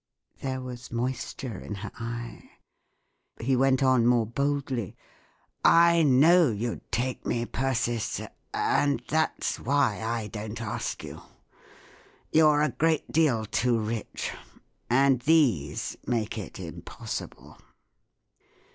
There 0.41 0.61
was 0.61 0.91
moisture 0.91 1.59
in 1.59 1.75
her 1.75 1.91
eye. 1.93 2.49
He 3.39 3.55
went 3.55 3.83
on 3.83 4.07
more 4.07 4.25
boldly:" 4.25 4.95
I 5.63 6.01
know 6.01 6.49
you'd 6.49 6.91
take 6.91 7.23
me, 7.23 7.45
Persis, 7.45 8.19
and 8.51 9.03
that's 9.07 9.59
why 9.59 10.01
I 10.03 10.25
don't 10.25 10.59
ask 10.59 11.03
you. 11.03 11.21
You 12.31 12.49
Ye 12.51 12.65
a 12.65 12.69
great 12.71 13.11
deal 13.11 13.45
too 13.45 13.79
rich, 13.79 14.31
and 14.89 15.19
these 15.19 15.95
make 16.07 16.35
it 16.35 16.53
impos¬ 16.53 16.81
sible." 17.27 17.59